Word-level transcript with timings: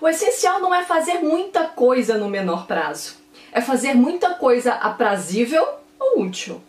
O 0.00 0.06
essencial 0.06 0.60
não 0.60 0.72
é 0.72 0.84
fazer 0.84 1.18
muita 1.18 1.64
coisa 1.64 2.16
no 2.16 2.28
menor 2.28 2.68
prazo, 2.68 3.16
é 3.50 3.60
fazer 3.60 3.94
muita 3.94 4.34
coisa 4.34 4.74
aprazível 4.74 5.66
ou 5.98 6.22
útil. 6.22 6.62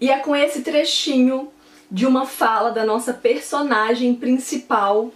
E 0.00 0.08
é 0.08 0.18
com 0.18 0.36
esse 0.36 0.62
trechinho 0.62 1.50
de 1.90 2.06
uma 2.06 2.24
fala 2.24 2.70
da 2.70 2.84
nossa 2.84 3.12
personagem 3.12 4.14
principal, 4.14 5.10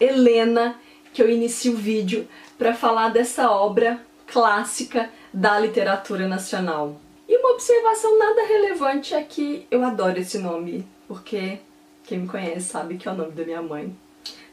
Helena, 0.00 0.74
que 1.14 1.22
eu 1.22 1.30
inicio 1.30 1.74
o 1.74 1.76
vídeo 1.76 2.28
para 2.58 2.74
falar 2.74 3.10
dessa 3.10 3.48
obra 3.52 4.00
clássica 4.26 5.08
da 5.32 5.60
literatura 5.60 6.26
nacional. 6.26 7.00
E 7.30 7.36
uma 7.36 7.52
observação 7.52 8.18
nada 8.18 8.44
relevante 8.44 9.14
é 9.14 9.22
que 9.22 9.64
eu 9.70 9.84
adoro 9.84 10.18
esse 10.18 10.36
nome, 10.36 10.84
porque 11.06 11.60
quem 12.02 12.18
me 12.18 12.26
conhece 12.26 12.62
sabe 12.62 12.96
que 12.96 13.06
é 13.06 13.12
o 13.12 13.14
nome 13.14 13.30
da 13.30 13.44
minha 13.44 13.62
mãe. 13.62 13.96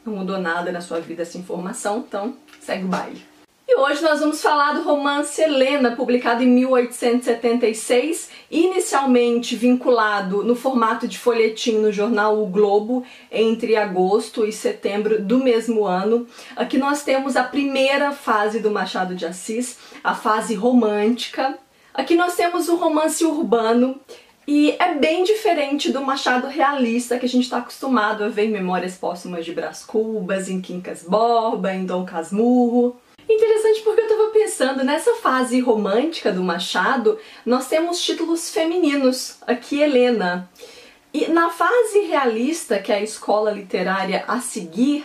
Não 0.05 0.13
mudou 0.13 0.37
nada 0.37 0.71
na 0.71 0.79
sua 0.79 0.99
vida 0.99 1.23
essa 1.23 1.39
informação, 1.39 2.05
então 2.07 2.35
segue 2.59 2.85
o 2.85 2.87
baile. 2.87 3.19
E 3.67 3.75
hoje 3.79 4.03
nós 4.03 4.19
vamos 4.19 4.43
falar 4.43 4.73
do 4.73 4.83
romance 4.83 5.41
Helena, 5.41 5.95
publicado 5.95 6.43
em 6.43 6.47
1876, 6.47 8.29
inicialmente 8.51 9.55
vinculado 9.55 10.43
no 10.43 10.55
formato 10.55 11.07
de 11.07 11.17
folhetim 11.17 11.79
no 11.79 11.91
jornal 11.91 12.39
O 12.39 12.45
Globo 12.45 13.03
entre 13.31 13.75
agosto 13.75 14.45
e 14.45 14.53
setembro 14.53 15.19
do 15.19 15.39
mesmo 15.39 15.83
ano. 15.83 16.27
Aqui 16.55 16.77
nós 16.77 17.01
temos 17.01 17.35
a 17.35 17.43
primeira 17.43 18.11
fase 18.11 18.59
do 18.59 18.69
Machado 18.69 19.15
de 19.15 19.25
Assis, 19.25 19.79
a 20.03 20.13
fase 20.13 20.53
romântica. 20.53 21.57
Aqui 21.97 22.15
nós 22.15 22.35
temos 22.35 22.69
o 22.69 22.75
romance 22.75 23.25
urbano 23.25 23.99
e 24.47 24.75
é 24.77 24.93
bem 24.93 25.23
diferente 25.23 25.91
do 25.91 25.99
Machado 25.99 26.45
realista 26.45 27.17
que 27.17 27.25
a 27.25 27.29
gente 27.29 27.45
está 27.45 27.57
acostumado 27.57 28.23
a 28.23 28.29
ver 28.29 28.45
em 28.45 28.51
Memórias 28.51 28.93
Póstumas 28.93 29.43
de 29.43 29.51
Brás 29.51 29.83
Cubas, 29.83 30.47
em 30.47 30.61
Quincas 30.61 31.01
Borba, 31.01 31.73
em 31.73 31.87
Dom 31.87 32.05
Casmurro. 32.05 32.95
Interessante 33.27 33.81
porque 33.81 34.01
eu 34.01 34.07
tava 34.07 34.29
pensando, 34.29 34.83
nessa 34.83 35.15
fase 35.15 35.59
romântica 35.59 36.31
do 36.31 36.43
Machado, 36.43 37.17
nós 37.43 37.67
temos 37.67 37.99
títulos 37.99 38.51
femininos, 38.51 39.37
aqui 39.47 39.81
Helena. 39.81 40.47
E 41.11 41.27
na 41.29 41.49
fase 41.49 42.01
realista, 42.01 42.77
que 42.77 42.91
é 42.91 42.97
a 42.97 43.03
escola 43.03 43.49
literária 43.49 44.23
a 44.27 44.39
seguir, 44.39 45.03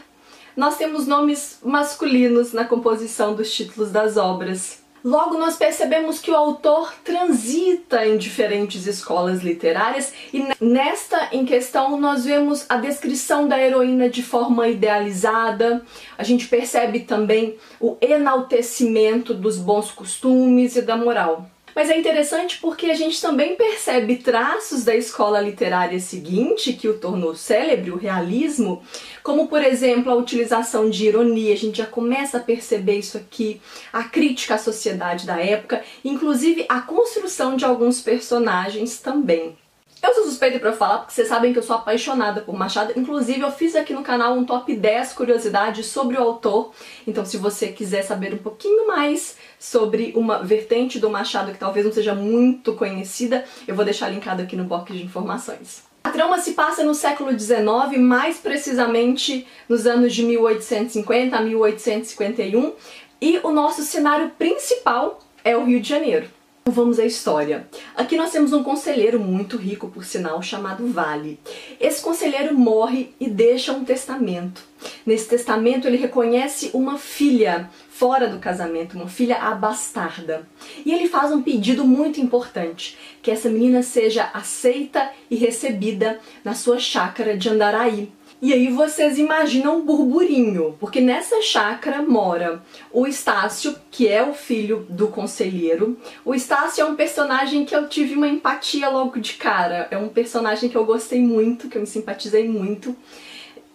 nós 0.55 0.77
temos 0.77 1.07
nomes 1.07 1.59
masculinos 1.65 2.53
na 2.53 2.67
composição 2.67 3.35
dos 3.35 3.51
títulos 3.51 3.91
das 3.91 4.19
obras. 4.19 4.82
Logo, 5.05 5.37
nós 5.37 5.57
percebemos 5.57 6.21
que 6.21 6.31
o 6.31 6.37
autor 6.37 6.95
transita 7.03 8.07
em 8.07 8.17
diferentes 8.17 8.87
escolas 8.87 9.43
literárias 9.43 10.13
e 10.33 10.47
nesta 10.61 11.29
em 11.33 11.45
questão 11.45 12.01
nós 12.01 12.25
vemos 12.25 12.65
a 12.69 12.77
descrição 12.77 13.49
da 13.49 13.59
heroína 13.59 14.09
de 14.09 14.23
forma 14.23 14.69
idealizada, 14.69 15.83
a 16.17 16.23
gente 16.23 16.47
percebe 16.47 17.01
também 17.01 17.57
o 17.81 17.97
enaltecimento 18.01 19.35
dos 19.35 19.59
bons 19.59 19.91
costumes 19.91 20.77
e 20.77 20.83
da 20.83 20.97
moral. 20.97 21.51
Mas 21.75 21.89
é 21.89 21.99
interessante 21.99 22.59
porque 22.61 22.87
a 22.87 22.95
gente 22.95 23.21
também 23.21 23.57
percebe 23.57 24.17
traços 24.17 24.85
da 24.85 24.95
escola 24.95 25.41
literária 25.41 25.99
seguinte 25.99 26.73
que 26.73 26.89
o 26.89 26.99
tornou 26.99 27.35
célebre, 27.35 27.91
o 27.91 27.97
realismo, 27.97 28.83
como 29.23 29.49
por 29.49 29.63
exemplo 29.63 30.13
a 30.13 30.17
utilização 30.17 30.91
de 30.91 31.07
ironia, 31.07 31.55
a 31.55 31.57
gente 31.57 31.79
já 31.79 31.87
começa 31.87 32.39
a 32.39 32.43
perceber 32.43 32.99
isso 32.99 33.17
aqui, 33.17 33.61
a 33.93 34.05
crítica 34.05 34.57
à 34.57 34.59
sociedade 34.59 35.27
da 35.27 35.41
época, 35.41 35.83
inclusive 36.05 36.67
a 36.69 36.81
construção 36.81 37.57
de 37.57 37.65
alguns 37.65 38.01
personagens 38.01 38.99
também. 38.99 39.57
Eu 40.03 40.13
sou 40.15 40.25
suspeita 40.25 40.59
para 40.59 40.73
falar 40.73 40.99
porque 40.99 41.15
vocês 41.15 41.29
sabem 41.29 41.53
que 41.53 41.61
eu 41.61 41.63
sou 41.63 41.77
apaixonada 41.77 42.41
por 42.41 42.57
Machado. 42.57 42.93
Inclusive, 42.97 43.41
eu 43.41 43.53
fiz 43.53 43.77
aqui 43.77 43.93
no 43.95 44.03
canal 44.03 44.35
um 44.35 44.45
top 44.45 44.75
10 44.75 45.13
curiosidades 45.13 45.87
sobre 45.87 46.17
o 46.17 46.21
autor. 46.21 46.73
Então, 47.07 47.25
se 47.25 47.37
você 47.37 47.69
quiser 47.69 48.03
saber 48.03 48.35
um 48.35 48.39
pouquinho 48.39 48.89
mais 48.89 49.37
sobre 49.61 50.13
uma 50.17 50.43
vertente 50.43 50.99
do 50.99 51.09
Machado 51.09 51.53
que 51.53 51.59
talvez 51.59 51.87
não 51.87 51.93
seja 51.93 52.17
muito 52.17 52.75
conhecida, 52.75 53.45
eu 53.65 53.77
vou 53.77 53.85
deixar 53.85 54.09
linkado 54.09 54.43
aqui 54.43 54.57
no 54.57 54.65
box 54.65 54.93
de 54.93 55.05
informações. 55.05 55.85
A 56.03 56.11
trama 56.11 56.41
se 56.41 56.55
passa 56.55 56.83
no 56.83 56.97
século 56.97 57.39
XIX, 57.39 57.97
mais 58.01 58.39
precisamente 58.39 59.47
nos 59.69 59.87
anos 59.87 60.13
de 60.13 60.25
1850 60.25 61.37
a 61.37 61.41
1851, 61.41 62.73
e 63.21 63.39
o 63.45 63.53
nosso 63.53 63.83
cenário 63.83 64.31
principal 64.31 65.21
é 65.45 65.57
o 65.57 65.65
Rio 65.65 65.81
de 65.81 65.89
Janeiro. 65.89 66.42
Vamos 66.65 67.01
à 67.01 67.05
história. 67.05 67.67
Aqui 67.97 68.17
nós 68.17 68.31
temos 68.31 68.53
um 68.53 68.63
conselheiro 68.63 69.19
muito 69.19 69.57
rico, 69.57 69.89
por 69.89 70.05
sinal, 70.05 70.41
chamado 70.41 70.87
Vale. 70.87 71.41
Esse 71.81 72.01
conselheiro 72.01 72.55
morre 72.57 73.13
e 73.19 73.29
deixa 73.29 73.73
um 73.73 73.85
testamento. 73.85 74.63
Nesse 75.05 75.29
testamento 75.29 75.89
ele 75.89 75.97
reconhece 75.97 76.71
uma 76.73 76.99
filha 76.99 77.69
fora 77.91 78.29
do 78.29 78.39
casamento, 78.39 78.97
uma 78.97 79.09
filha 79.09 79.39
abastarda. 79.39 80.49
E 80.87 80.93
ele 80.93 81.09
faz 81.09 81.33
um 81.33 81.43
pedido 81.43 81.85
muito 81.85 82.21
importante, 82.21 82.97
que 83.21 83.33
essa 83.33 83.49
menina 83.49 83.83
seja 83.83 84.31
aceita 84.33 85.11
e 85.29 85.35
recebida 85.35 86.21
na 86.45 86.55
sua 86.55 86.79
chácara 86.79 87.37
de 87.37 87.49
Andaraí, 87.49 88.09
e 88.43 88.53
aí 88.53 88.67
vocês 88.71 89.19
imaginam 89.19 89.77
um 89.77 89.83
burburinho, 89.83 90.77
porque 90.81 91.01
nessa 91.01 91.41
chácara 91.41 92.03
mora 92.03 92.61
o 92.91 93.07
Estácio, 93.07 93.77
que 93.89 94.09
é 94.09 94.21
o 94.21 94.35
filho 94.35 94.85
do 94.91 95.07
conselheiro. 95.07 95.97
O 96.25 96.35
Estácio 96.35 96.83
é 96.83 96.85
um 96.85 96.97
personagem 96.97 97.65
que 97.65 97.73
eu 97.73 97.89
tive 97.89 98.17
uma 98.17 98.27
empatia 98.27 98.89
logo 98.89 99.21
de 99.21 99.35
cara. 99.35 99.87
É 99.93 99.97
um 99.97 100.09
personagem 100.09 100.69
que 100.69 100.77
eu 100.77 100.85
gostei 100.85 101.21
muito, 101.21 101.69
que 101.69 101.79
eu 101.79 101.83
me 101.83 101.87
simpatizei 101.87 102.49
muito. 102.49 102.97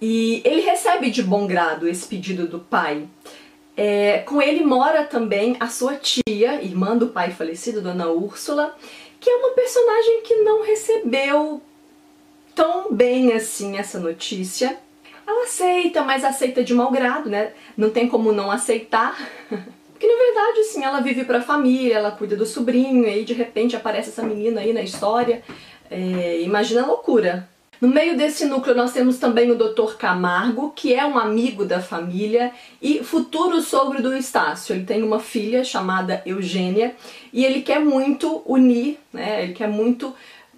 E 0.01 0.41
ele 0.43 0.59
recebe 0.59 1.09
de 1.11 1.23
bom 1.23 1.47
grado 1.47 1.87
esse 1.87 2.05
pedido 2.05 2.45
do 2.45 2.59
pai. 2.59 3.07
É, 3.77 4.19
com 4.19 4.41
ele 4.41 4.65
mora 4.65 5.05
também 5.05 5.55
a 5.61 5.69
sua 5.69 5.95
tia, 5.95 6.61
irmã 6.61 6.97
do 6.97 7.07
pai 7.07 7.31
falecido, 7.31 7.81
Dona 7.81 8.09
Úrsula, 8.09 8.75
que 9.17 9.29
é 9.29 9.35
uma 9.37 9.51
personagem 9.51 10.23
que 10.23 10.35
não 10.43 10.61
recebeu 10.61 11.61
tão 12.57 12.91
bem 12.91 13.33
assim 13.33 13.77
essa 13.77 13.99
notícia. 13.99 14.75
Ela 15.27 15.43
aceita, 15.43 16.01
mas 16.01 16.23
aceita 16.23 16.63
de 16.63 16.73
mau 16.73 16.89
grado, 16.89 17.29
né? 17.29 17.51
Não 17.77 17.91
tem 17.91 18.07
como 18.07 18.31
não 18.31 18.49
aceitar. 18.49 19.15
Porque 19.93 20.07
na 20.07 20.25
verdade, 20.25 20.59
assim, 20.61 20.83
ela 20.83 20.99
vive 20.99 21.23
pra 21.23 21.41
família, 21.41 21.95
ela 21.95 22.11
cuida 22.11 22.35
do 22.35 22.45
sobrinho, 22.45 23.03
e 23.03 23.09
aí 23.09 23.25
de 23.25 23.33
repente 23.33 23.75
aparece 23.75 24.09
essa 24.09 24.23
menina 24.23 24.61
aí 24.61 24.73
na 24.73 24.81
história. 24.81 25.43
É, 25.89 26.41
imagina 26.41 26.83
a 26.83 26.87
loucura. 26.87 27.47
No 27.79 27.87
meio 27.87 28.17
desse 28.17 28.45
núcleo 28.45 28.75
nós 28.75 28.91
temos 28.91 29.19
também 29.19 29.51
o 29.51 29.55
Dr. 29.55 29.97
Camargo, 29.97 30.71
que 30.75 30.95
é 30.95 31.05
um 31.05 31.17
amigo 31.17 31.63
da 31.63 31.79
família 31.79 32.51
e 32.81 33.03
futuro 33.03 33.61
sogro 33.61 34.01
do 34.01 34.15
Estácio. 34.15 34.73
Ele 34.73 34.83
tem 34.83 35.03
uma 35.03 35.19
filha 35.19 35.63
chamada 35.63 36.23
Eugênia 36.25 36.95
e 37.31 37.45
ele 37.45 37.61
quer 37.61 37.79
muito 37.79 38.41
unir, 38.45 38.97
né? 39.13 39.43
Ele 39.43 39.53
quer 39.53 39.67
muito 39.67 40.15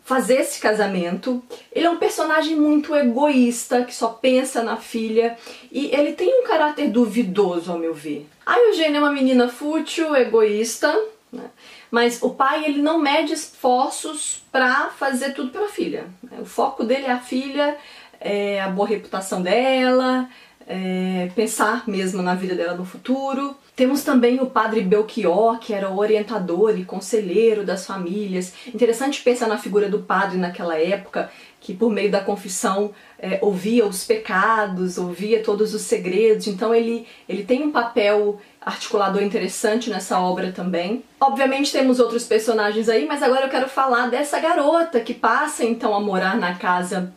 fazer 0.09 0.37
esse 0.37 0.59
casamento. 0.59 1.39
Ele 1.71 1.85
é 1.85 1.89
um 1.89 1.99
personagem 1.99 2.55
muito 2.55 2.95
egoísta, 2.95 3.83
que 3.83 3.93
só 3.93 4.07
pensa 4.07 4.63
na 4.63 4.75
filha, 4.75 5.37
e 5.71 5.85
ele 5.93 6.13
tem 6.13 6.41
um 6.41 6.47
caráter 6.47 6.89
duvidoso, 6.89 7.71
ao 7.71 7.77
meu 7.77 7.93
ver. 7.93 8.27
A 8.43 8.57
Eugênia 8.57 8.97
é 8.97 9.01
uma 9.01 9.11
menina 9.11 9.47
fútil, 9.49 10.15
egoísta, 10.15 10.91
né? 11.31 11.51
mas 11.91 12.23
o 12.23 12.31
pai 12.31 12.65
ele 12.65 12.81
não 12.81 12.97
mede 12.97 13.33
esforços 13.33 14.41
para 14.51 14.89
fazer 14.89 15.33
tudo 15.33 15.51
pela 15.51 15.69
filha. 15.69 16.07
Né? 16.23 16.39
O 16.41 16.45
foco 16.45 16.83
dele 16.83 17.05
é 17.05 17.11
a 17.11 17.19
filha, 17.19 17.77
é 18.19 18.59
a 18.59 18.67
boa 18.67 18.87
reputação 18.87 19.43
dela, 19.43 20.27
é 20.71 21.31
pensar 21.35 21.85
mesmo 21.87 22.21
na 22.21 22.35
vida 22.35 22.53
dela 22.53 22.75
no 22.75 22.85
futuro. 22.85 23.57
Temos 23.75 24.03
também 24.03 24.39
o 24.39 24.45
padre 24.45 24.81
Belchior, 24.81 25.57
que 25.57 25.73
era 25.73 25.89
orientador 25.89 26.77
e 26.77 26.85
conselheiro 26.85 27.65
das 27.65 27.87
famílias. 27.87 28.53
Interessante 28.67 29.23
pensar 29.23 29.47
na 29.47 29.57
figura 29.57 29.89
do 29.89 29.99
padre 29.99 30.37
naquela 30.37 30.77
época, 30.77 31.31
que 31.59 31.73
por 31.73 31.91
meio 31.91 32.11
da 32.11 32.19
confissão 32.19 32.91
é, 33.17 33.39
ouvia 33.41 33.83
os 33.87 34.03
pecados, 34.03 34.99
ouvia 34.99 35.41
todos 35.41 35.73
os 35.73 35.81
segredos. 35.81 36.45
Então 36.45 36.75
ele, 36.75 37.07
ele 37.27 37.43
tem 37.43 37.63
um 37.63 37.71
papel 37.71 38.39
articulador 38.61 39.23
interessante 39.23 39.89
nessa 39.89 40.19
obra 40.19 40.51
também. 40.51 41.03
Obviamente 41.19 41.71
temos 41.71 41.99
outros 41.99 42.25
personagens 42.25 42.87
aí, 42.89 43.07
mas 43.07 43.23
agora 43.23 43.45
eu 43.45 43.49
quero 43.49 43.67
falar 43.67 44.07
dessa 44.07 44.39
garota 44.39 44.99
que 44.99 45.15
passa 45.15 45.65
então 45.65 45.95
a 45.95 45.99
morar 45.99 46.37
na 46.37 46.53
casa 46.53 47.11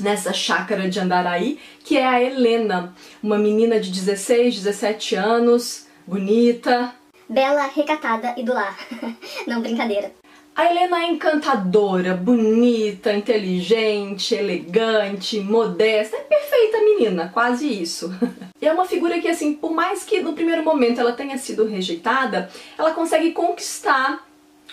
nessa 0.00 0.32
chácara 0.32 0.88
de 0.88 1.00
Andaraí, 1.00 1.58
que 1.84 1.96
é 1.96 2.06
a 2.06 2.22
Helena, 2.22 2.94
uma 3.22 3.38
menina 3.38 3.80
de 3.80 3.90
16, 3.90 4.56
17 4.56 5.14
anos, 5.14 5.86
bonita. 6.06 6.94
Bela, 7.28 7.66
recatada 7.66 8.34
e 8.36 8.42
do 8.42 8.52
lar. 8.52 8.76
Não, 9.46 9.60
brincadeira. 9.60 10.12
A 10.54 10.70
Helena 10.70 11.02
é 11.02 11.10
encantadora, 11.10 12.14
bonita, 12.14 13.12
inteligente, 13.12 14.34
elegante, 14.34 15.38
modesta, 15.38 16.16
é 16.16 16.20
perfeita 16.20 16.78
menina, 16.78 17.30
quase 17.32 17.68
isso. 17.68 18.10
E 18.58 18.66
é 18.66 18.72
uma 18.72 18.86
figura 18.86 19.20
que, 19.20 19.28
assim, 19.28 19.52
por 19.52 19.70
mais 19.70 20.02
que 20.02 20.20
no 20.20 20.32
primeiro 20.32 20.64
momento 20.64 20.98
ela 20.98 21.12
tenha 21.12 21.36
sido 21.36 21.66
rejeitada, 21.66 22.48
ela 22.78 22.94
consegue 22.94 23.32
conquistar 23.32 24.26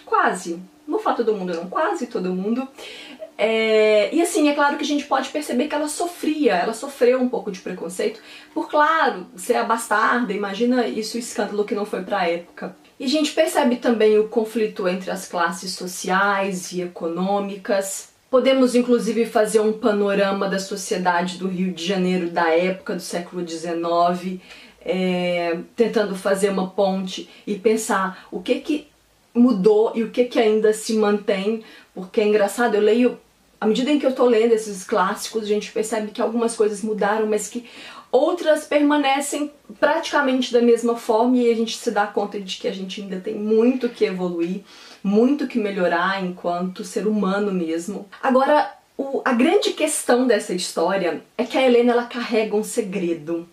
quase, 0.05 0.57
não 0.87 0.99
falar 0.99 1.17
todo 1.17 1.35
mundo 1.35 1.53
não, 1.53 1.69
quase 1.69 2.07
todo 2.07 2.33
mundo. 2.33 2.65
É, 3.45 4.09
e 4.15 4.21
assim, 4.21 4.47
é 4.47 4.53
claro 4.53 4.77
que 4.77 4.85
a 4.85 4.87
gente 4.87 5.03
pode 5.03 5.27
perceber 5.27 5.67
que 5.67 5.75
ela 5.75 5.89
sofria, 5.89 6.53
ela 6.53 6.71
sofreu 6.71 7.19
um 7.19 7.27
pouco 7.27 7.51
de 7.51 7.59
preconceito, 7.59 8.21
por 8.53 8.69
claro, 8.69 9.27
ser 9.35 9.55
a 9.55 9.65
bastarda, 9.65 10.31
imagina 10.31 10.87
isso 10.87 11.17
o 11.17 11.19
escândalo 11.19 11.65
que 11.65 11.75
não 11.75 11.85
foi 11.85 12.03
pra 12.03 12.25
época. 12.25 12.73
E 12.97 13.03
a 13.03 13.07
gente 13.09 13.33
percebe 13.33 13.75
também 13.75 14.17
o 14.17 14.29
conflito 14.29 14.87
entre 14.87 15.11
as 15.11 15.27
classes 15.27 15.73
sociais 15.73 16.71
e 16.71 16.83
econômicas. 16.83 18.13
Podemos 18.29 18.75
inclusive 18.75 19.25
fazer 19.25 19.59
um 19.59 19.73
panorama 19.73 20.47
da 20.47 20.57
sociedade 20.57 21.37
do 21.37 21.49
Rio 21.49 21.73
de 21.73 21.85
Janeiro 21.85 22.29
da 22.29 22.49
época 22.49 22.95
do 22.95 23.01
século 23.01 23.45
XIX, 23.45 24.39
é, 24.85 25.57
tentando 25.75 26.15
fazer 26.15 26.49
uma 26.49 26.69
ponte 26.69 27.29
e 27.45 27.55
pensar 27.55 28.25
o 28.31 28.39
que 28.39 28.61
que 28.61 28.87
mudou 29.33 29.91
e 29.95 30.03
o 30.03 30.11
que 30.11 30.23
que 30.23 30.39
ainda 30.39 30.71
se 30.71 30.93
mantém, 30.93 31.61
porque 31.93 32.21
é 32.21 32.25
engraçado, 32.25 32.75
eu 32.75 32.81
leio, 32.81 33.19
à 33.63 33.65
medida 33.65 33.89
em 33.89 33.97
que 33.97 34.05
eu 34.05 34.13
tô 34.13 34.25
lendo 34.25 34.51
esses 34.51 34.83
clássicos, 34.83 35.43
a 35.43 35.47
gente 35.47 35.71
percebe 35.71 36.11
que 36.11 36.21
algumas 36.21 36.53
coisas 36.53 36.81
mudaram, 36.81 37.25
mas 37.25 37.47
que 37.47 37.65
outras 38.11 38.65
permanecem 38.65 39.49
praticamente 39.79 40.51
da 40.51 40.61
mesma 40.61 40.97
forma 40.97 41.37
e 41.37 41.49
a 41.49 41.55
gente 41.55 41.77
se 41.77 41.89
dá 41.89 42.05
conta 42.05 42.41
de 42.41 42.57
que 42.57 42.67
a 42.67 42.73
gente 42.73 43.01
ainda 43.01 43.21
tem 43.21 43.35
muito 43.35 43.87
que 43.87 44.03
evoluir, 44.03 44.63
muito 45.01 45.47
que 45.47 45.57
melhorar 45.57 46.21
enquanto 46.21 46.83
ser 46.83 47.07
humano 47.07 47.53
mesmo. 47.53 48.05
Agora, 48.21 48.69
o, 48.97 49.21
a 49.23 49.31
grande 49.31 49.71
questão 49.71 50.27
dessa 50.27 50.53
história 50.53 51.23
é 51.37 51.45
que 51.45 51.57
a 51.57 51.65
Helena 51.65 51.93
ela 51.93 52.03
carrega 52.03 52.57
um 52.57 52.65
segredo. 52.65 53.47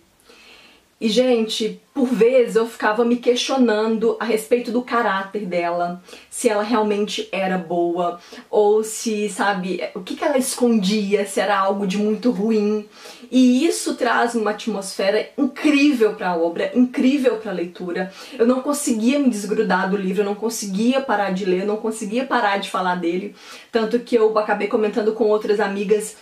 E, 1.01 1.09
gente, 1.09 1.81
por 1.95 2.05
vezes 2.05 2.55
eu 2.55 2.67
ficava 2.67 3.03
me 3.03 3.15
questionando 3.15 4.15
a 4.19 4.23
respeito 4.23 4.71
do 4.71 4.83
caráter 4.83 5.47
dela, 5.47 5.99
se 6.29 6.47
ela 6.47 6.61
realmente 6.61 7.27
era 7.31 7.57
boa, 7.57 8.19
ou 8.51 8.83
se, 8.83 9.27
sabe, 9.27 9.83
o 9.95 10.01
que, 10.01 10.15
que 10.15 10.23
ela 10.23 10.37
escondia, 10.37 11.25
se 11.25 11.39
era 11.39 11.57
algo 11.57 11.87
de 11.87 11.97
muito 11.97 12.29
ruim. 12.29 12.87
E 13.31 13.65
isso 13.65 13.95
traz 13.95 14.35
uma 14.35 14.51
atmosfera 14.51 15.27
incrível 15.35 16.13
para 16.13 16.29
a 16.29 16.37
obra, 16.37 16.71
incrível 16.75 17.37
para 17.37 17.51
a 17.51 17.55
leitura. 17.55 18.13
Eu 18.37 18.45
não 18.45 18.61
conseguia 18.61 19.17
me 19.17 19.29
desgrudar 19.29 19.89
do 19.89 19.97
livro, 19.97 20.21
eu 20.21 20.25
não 20.25 20.35
conseguia 20.35 21.01
parar 21.01 21.31
de 21.31 21.45
ler, 21.45 21.61
eu 21.61 21.67
não 21.67 21.77
conseguia 21.77 22.25
parar 22.25 22.57
de 22.57 22.69
falar 22.69 22.93
dele. 22.93 23.35
Tanto 23.71 23.99
que 23.99 24.15
eu 24.15 24.37
acabei 24.37 24.67
comentando 24.67 25.13
com 25.13 25.23
outras 25.23 25.59
amigas 25.59 26.15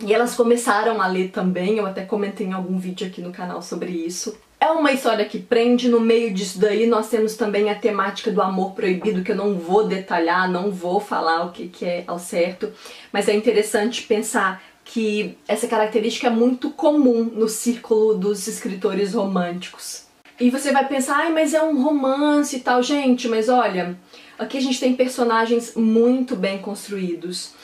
e 0.00 0.12
elas 0.12 0.34
começaram 0.34 1.00
a 1.00 1.06
ler 1.06 1.30
também, 1.30 1.78
eu 1.78 1.86
até 1.86 2.04
comentei 2.04 2.46
em 2.46 2.52
algum 2.52 2.78
vídeo 2.78 3.06
aqui 3.06 3.20
no 3.20 3.32
canal 3.32 3.62
sobre 3.62 3.90
isso. 3.90 4.36
É 4.58 4.70
uma 4.70 4.92
história 4.92 5.24
que 5.24 5.38
prende, 5.38 5.88
no 5.88 6.00
meio 6.00 6.32
disso 6.32 6.58
daí 6.58 6.86
nós 6.86 7.08
temos 7.08 7.34
também 7.36 7.70
a 7.70 7.74
temática 7.74 8.30
do 8.30 8.40
amor 8.40 8.72
proibido, 8.72 9.22
que 9.22 9.32
eu 9.32 9.36
não 9.36 9.54
vou 9.54 9.86
detalhar, 9.86 10.50
não 10.50 10.70
vou 10.70 10.98
falar 10.98 11.44
o 11.44 11.52
que, 11.52 11.68
que 11.68 11.84
é 11.84 12.04
ao 12.06 12.18
certo, 12.18 12.72
mas 13.12 13.28
é 13.28 13.34
interessante 13.34 14.02
pensar 14.02 14.62
que 14.84 15.36
essa 15.48 15.66
característica 15.66 16.28
é 16.28 16.30
muito 16.30 16.70
comum 16.70 17.24
no 17.24 17.48
círculo 17.48 18.14
dos 18.14 18.46
escritores 18.46 19.14
românticos. 19.14 20.04
E 20.38 20.48
você 20.50 20.70
vai 20.70 20.86
pensar, 20.86 21.16
ai, 21.16 21.32
mas 21.32 21.54
é 21.54 21.62
um 21.62 21.82
romance 21.82 22.56
e 22.56 22.60
tal. 22.60 22.82
Gente, 22.82 23.26
mas 23.26 23.48
olha, 23.48 23.98
aqui 24.38 24.58
a 24.58 24.60
gente 24.60 24.78
tem 24.78 24.94
personagens 24.94 25.74
muito 25.74 26.36
bem 26.36 26.58
construídos, 26.58 27.54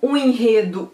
um 0.00 0.16
enredo 0.16 0.90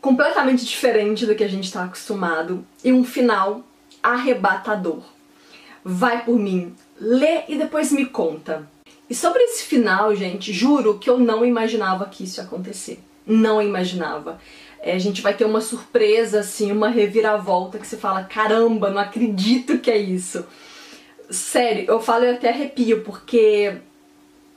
completamente 0.00 0.64
diferente 0.64 1.26
do 1.26 1.34
que 1.34 1.44
a 1.44 1.48
gente 1.48 1.64
está 1.64 1.84
acostumado 1.84 2.64
e 2.84 2.92
um 2.92 3.04
final 3.04 3.64
arrebatador. 4.02 5.02
Vai 5.84 6.24
por 6.24 6.38
mim, 6.38 6.74
lê 7.00 7.42
e 7.48 7.56
depois 7.56 7.92
me 7.92 8.06
conta. 8.06 8.68
E 9.08 9.14
sobre 9.14 9.42
esse 9.42 9.64
final, 9.64 10.14
gente, 10.14 10.52
juro 10.52 10.98
que 10.98 11.08
eu 11.08 11.18
não 11.18 11.44
imaginava 11.44 12.06
que 12.06 12.24
isso 12.24 12.40
ia 12.40 12.44
acontecer. 12.44 13.00
Não 13.26 13.60
imaginava. 13.60 14.38
É, 14.80 14.92
a 14.92 14.98
gente 14.98 15.22
vai 15.22 15.34
ter 15.34 15.44
uma 15.44 15.60
surpresa, 15.60 16.40
assim, 16.40 16.70
uma 16.70 16.88
reviravolta 16.88 17.78
que 17.78 17.86
você 17.86 17.96
fala: 17.96 18.24
caramba, 18.24 18.90
não 18.90 19.00
acredito 19.00 19.78
que 19.78 19.90
é 19.90 19.98
isso. 19.98 20.46
Sério, 21.30 21.84
eu 21.88 22.00
falo 22.00 22.24
e 22.24 22.30
até 22.30 22.50
arrepio, 22.50 23.02
porque 23.02 23.78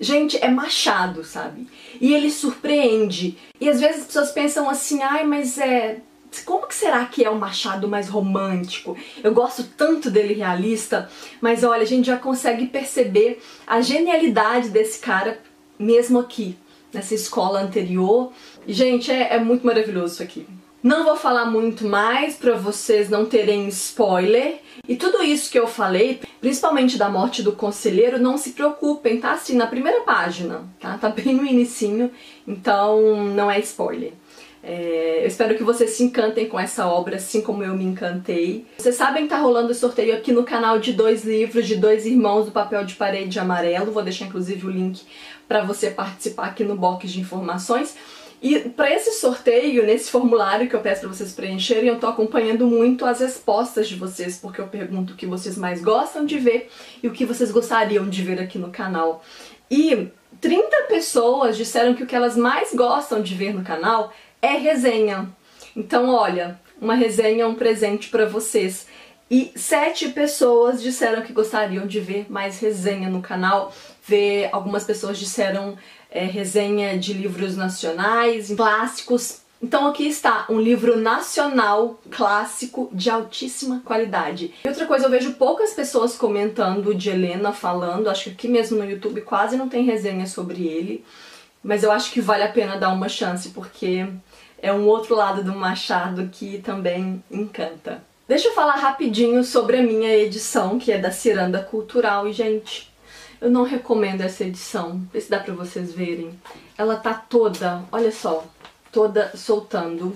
Gente, 0.01 0.43
é 0.43 0.49
Machado, 0.49 1.23
sabe? 1.23 1.67
E 2.01 2.11
ele 2.11 2.31
surpreende. 2.31 3.37
E 3.59 3.69
às 3.69 3.79
vezes 3.79 4.01
as 4.01 4.07
pessoas 4.07 4.31
pensam 4.31 4.67
assim, 4.67 5.03
ai, 5.03 5.23
mas 5.23 5.59
é. 5.59 5.99
Como 6.43 6.65
que 6.65 6.73
será 6.73 7.05
que 7.05 7.23
é 7.23 7.29
o 7.29 7.37
Machado 7.37 7.87
mais 7.87 8.09
romântico? 8.09 8.97
Eu 9.23 9.31
gosto 9.31 9.63
tanto 9.63 10.09
dele 10.09 10.33
realista, 10.33 11.07
mas 11.39 11.63
olha, 11.63 11.83
a 11.83 11.85
gente 11.85 12.07
já 12.07 12.17
consegue 12.17 12.65
perceber 12.65 13.43
a 13.67 13.79
genialidade 13.81 14.69
desse 14.69 14.99
cara 14.99 15.39
mesmo 15.77 16.17
aqui, 16.17 16.57
nessa 16.91 17.13
escola 17.13 17.61
anterior. 17.61 18.31
Gente, 18.67 19.11
é, 19.11 19.35
é 19.35 19.39
muito 19.39 19.67
maravilhoso 19.67 20.13
isso 20.13 20.23
aqui. 20.23 20.47
Não 20.83 21.03
vou 21.03 21.15
falar 21.15 21.45
muito 21.45 21.85
mais 21.85 22.35
para 22.35 22.55
vocês 22.55 23.07
não 23.07 23.25
terem 23.25 23.67
spoiler. 23.67 24.59
E 24.87 24.95
tudo 24.95 25.23
isso 25.23 25.51
que 25.51 25.59
eu 25.59 25.67
falei, 25.67 26.19
principalmente 26.39 26.97
da 26.97 27.07
morte 27.07 27.43
do 27.43 27.51
conselheiro, 27.51 28.17
não 28.17 28.35
se 28.35 28.51
preocupem, 28.51 29.19
tá 29.19 29.33
assim 29.33 29.55
na 29.55 29.67
primeira 29.67 30.01
página, 30.01 30.63
tá? 30.79 30.97
Tá 30.97 31.09
bem 31.09 31.35
no 31.35 31.45
inicinho, 31.45 32.09
então 32.47 33.23
não 33.25 33.49
é 33.49 33.59
spoiler. 33.59 34.13
É, 34.63 35.19
eu 35.21 35.27
espero 35.27 35.55
que 35.55 35.63
vocês 35.63 35.91
se 35.91 36.03
encantem 36.03 36.47
com 36.47 36.59
essa 36.59 36.87
obra, 36.87 37.17
assim 37.17 37.41
como 37.41 37.63
eu 37.63 37.75
me 37.75 37.83
encantei. 37.83 38.65
Vocês 38.77 38.95
sabem 38.95 39.23
que 39.23 39.29
tá 39.29 39.37
rolando 39.37 39.73
sorteio 39.73 40.15
aqui 40.15 40.31
no 40.31 40.43
canal 40.43 40.79
de 40.79 40.93
dois 40.93 41.23
livros 41.23 41.67
de 41.67 41.75
dois 41.75 42.05
irmãos 42.07 42.45
do 42.45 42.51
papel 42.51 42.83
de 42.85 42.95
parede 42.95 43.39
amarelo. 43.39 43.91
Vou 43.91 44.03
deixar 44.03 44.25
inclusive 44.25 44.65
o 44.65 44.69
link 44.69 45.01
para 45.47 45.63
você 45.63 45.91
participar 45.91 46.47
aqui 46.47 46.63
no 46.63 46.75
box 46.75 47.11
de 47.11 47.19
informações. 47.19 47.95
E 48.41 48.59
para 48.69 48.91
esse 48.91 49.11
sorteio, 49.19 49.85
nesse 49.85 50.09
formulário 50.09 50.67
que 50.67 50.75
eu 50.75 50.79
peço 50.79 51.01
para 51.01 51.09
vocês 51.09 51.31
preencherem, 51.31 51.89
eu 51.89 51.99
tô 51.99 52.07
acompanhando 52.07 52.65
muito 52.65 53.05
as 53.05 53.19
respostas 53.19 53.87
de 53.87 53.95
vocês, 53.95 54.37
porque 54.37 54.59
eu 54.59 54.67
pergunto 54.67 55.13
o 55.13 55.15
que 55.15 55.27
vocês 55.27 55.55
mais 55.55 55.79
gostam 55.79 56.25
de 56.25 56.39
ver 56.39 56.69
e 57.03 57.07
o 57.07 57.11
que 57.11 57.23
vocês 57.23 57.51
gostariam 57.51 58.09
de 58.09 58.23
ver 58.23 58.39
aqui 58.39 58.57
no 58.57 58.71
canal. 58.71 59.23
E 59.69 60.07
30 60.39 60.85
pessoas 60.87 61.55
disseram 61.55 61.93
que 61.93 62.01
o 62.01 62.07
que 62.07 62.15
elas 62.15 62.35
mais 62.35 62.73
gostam 62.73 63.21
de 63.21 63.35
ver 63.35 63.53
no 63.53 63.63
canal 63.63 64.11
é 64.41 64.57
resenha. 64.57 65.29
Então, 65.75 66.09
olha, 66.09 66.59
uma 66.81 66.95
resenha 66.95 67.43
é 67.43 67.47
um 67.47 67.53
presente 67.53 68.09
para 68.09 68.25
vocês. 68.25 68.87
E 69.29 69.51
sete 69.55 70.09
pessoas 70.09 70.81
disseram 70.81 71.21
que 71.21 71.31
gostariam 71.31 71.87
de 71.87 72.01
ver 72.01 72.25
mais 72.29 72.59
resenha 72.59 73.07
no 73.07 73.21
canal. 73.21 73.73
Ver 74.05 74.49
algumas 74.51 74.83
pessoas 74.83 75.17
disseram 75.17 75.77
é, 76.11 76.25
resenha 76.25 76.99
de 76.99 77.13
livros 77.13 77.55
nacionais, 77.55 78.53
clássicos. 78.53 79.39
Então 79.63 79.87
aqui 79.87 80.07
está 80.07 80.45
um 80.49 80.59
livro 80.59 80.97
nacional 80.97 81.99
clássico 82.09 82.89
de 82.91 83.09
altíssima 83.09 83.81
qualidade. 83.85 84.53
E 84.65 84.67
outra 84.67 84.85
coisa, 84.85 85.05
eu 85.05 85.09
vejo 85.09 85.33
poucas 85.33 85.73
pessoas 85.73 86.17
comentando 86.17 86.93
de 86.93 87.09
Helena, 87.09 87.53
falando, 87.53 88.09
acho 88.09 88.25
que 88.25 88.29
aqui 88.31 88.47
mesmo 88.47 88.77
no 88.77 88.89
YouTube 88.89 89.21
quase 89.21 89.55
não 89.55 89.69
tem 89.69 89.85
resenha 89.85 90.25
sobre 90.25 90.67
ele, 90.67 91.05
mas 91.63 91.83
eu 91.83 91.91
acho 91.91 92.11
que 92.11 92.19
vale 92.19 92.43
a 92.43 92.51
pena 92.51 92.75
dar 92.75 92.89
uma 92.89 93.07
chance 93.07 93.49
porque 93.49 94.07
é 94.61 94.73
um 94.73 94.87
outro 94.87 95.15
lado 95.15 95.43
do 95.43 95.53
Machado 95.53 96.29
que 96.31 96.57
também 96.59 97.23
encanta. 97.31 98.03
Deixa 98.27 98.47
eu 98.47 98.53
falar 98.53 98.75
rapidinho 98.75 99.43
sobre 99.43 99.77
a 99.77 99.83
minha 99.83 100.15
edição, 100.15 100.79
que 100.79 100.91
é 100.91 100.97
da 100.97 101.11
Ciranda 101.11 101.61
Cultural, 101.61 102.27
e 102.27 102.31
gente, 102.33 102.90
eu 103.41 103.49
não 103.49 103.63
recomendo 103.63 104.21
essa 104.21 104.43
edição, 104.43 105.01
vê 105.11 105.19
se 105.19 105.29
dá 105.29 105.39
pra 105.39 105.53
vocês 105.55 105.91
verem. 105.91 106.39
Ela 106.77 106.95
tá 106.95 107.13
toda, 107.13 107.83
olha 107.91 108.11
só, 108.11 108.45
toda 108.91 109.35
soltando. 109.35 110.15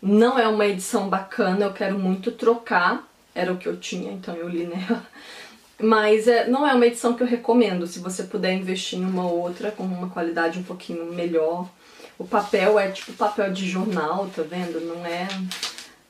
Não 0.00 0.38
é 0.38 0.46
uma 0.46 0.66
edição 0.66 1.08
bacana, 1.08 1.64
eu 1.64 1.72
quero 1.72 1.98
muito 1.98 2.30
trocar. 2.30 3.08
Era 3.34 3.52
o 3.52 3.56
que 3.56 3.66
eu 3.66 3.78
tinha, 3.78 4.12
então 4.12 4.34
eu 4.34 4.48
li 4.48 4.66
nela. 4.66 5.06
Mas 5.82 6.28
é, 6.28 6.46
não 6.46 6.66
é 6.66 6.74
uma 6.74 6.86
edição 6.86 7.14
que 7.14 7.22
eu 7.22 7.26
recomendo. 7.26 7.86
Se 7.86 7.98
você 7.98 8.24
puder 8.24 8.52
investir 8.52 8.98
em 8.98 9.04
uma 9.04 9.26
outra 9.26 9.70
com 9.70 9.82
uma 9.82 10.10
qualidade 10.10 10.58
um 10.58 10.62
pouquinho 10.62 11.06
melhor. 11.06 11.66
O 12.18 12.26
papel 12.26 12.78
é 12.78 12.90
tipo 12.90 13.14
papel 13.14 13.50
de 13.50 13.66
jornal, 13.66 14.28
tá 14.36 14.42
vendo? 14.42 14.78
Não 14.80 15.06
é, 15.06 15.26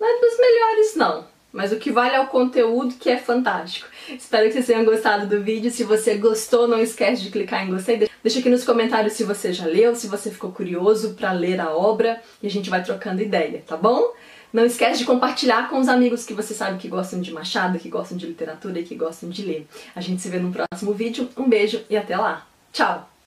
não 0.01 0.09
é 0.09 0.21
dos 0.21 0.39
melhores, 0.41 0.97
não. 0.97 1.25
Mas 1.53 1.73
o 1.73 1.77
que 1.77 1.91
vale 1.91 2.15
é 2.15 2.21
o 2.21 2.27
conteúdo 2.27 2.95
que 2.95 3.11
é 3.11 3.17
fantástico. 3.17 3.89
Espero 4.09 4.47
que 4.47 4.53
vocês 4.53 4.67
tenham 4.67 4.85
gostado 4.85 5.27
do 5.27 5.43
vídeo. 5.43 5.71
Se 5.71 5.83
você 5.85 6.17
gostou, 6.17 6.69
não 6.69 6.81
esquece 6.81 7.23
de 7.23 7.31
clicar 7.31 7.67
em 7.67 7.71
gostei. 7.71 8.09
Deixa 8.23 8.39
aqui 8.39 8.49
nos 8.49 8.65
comentários 8.65 9.15
se 9.15 9.25
você 9.25 9.53
já 9.53 9.67
leu, 9.67 9.95
se 9.95 10.07
você 10.07 10.31
ficou 10.31 10.53
curioso 10.53 11.15
para 11.15 11.33
ler 11.33 11.61
a 11.61 11.71
obra 11.71 12.23
e 12.43 12.47
a 12.47 12.51
gente 12.51 12.71
vai 12.71 12.83
trocando 12.83 13.23
ideia, 13.23 13.63
tá 13.67 13.77
bom? 13.77 14.13
Não 14.53 14.65
esquece 14.65 14.99
de 14.99 15.05
compartilhar 15.05 15.69
com 15.69 15.79
os 15.79 15.89
amigos 15.89 16.25
que 16.25 16.35
você 16.35 16.53
sabe 16.53 16.79
que 16.79 16.89
gostam 16.89 17.21
de 17.21 17.33
Machado, 17.33 17.79
que 17.79 17.89
gostam 17.89 18.17
de 18.19 18.27
literatura 18.27 18.81
e 18.81 18.85
que 18.85 18.97
gostam 18.97 19.31
de 19.31 19.43
ler. 19.43 19.67
A 19.95 20.01
gente 20.01 20.21
se 20.21 20.29
vê 20.29 20.39
no 20.39 20.53
próximo 20.53 20.93
vídeo. 20.93 21.29
Um 21.37 21.49
beijo 21.49 21.83
e 21.89 21.97
até 21.97 22.17
lá. 22.17 22.47
Tchau! 22.73 23.11